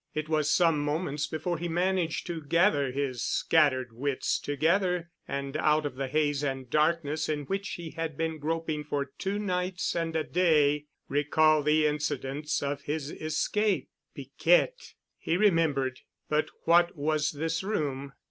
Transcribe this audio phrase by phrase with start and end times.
[0.15, 5.85] It was some moments before he managed to gather his scattered wits together and out
[5.85, 10.15] of the haze and darkness in which he had been groping for two nights and
[10.15, 13.89] a day, recall the incidents of his escape.
[14.15, 14.95] Piquette!
[15.19, 15.99] He remembered....
[16.27, 18.13] But what was this room?